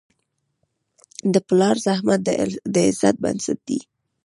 د 1.33 1.35
پلار 1.47 1.75
زحمت 1.85 2.19
د 2.73 2.75
عزت 2.87 3.15
بنسټ 3.23 3.59
دی. 3.67 3.79